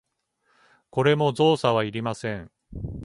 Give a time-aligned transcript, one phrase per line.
[0.89, 2.49] これも造作はいりません。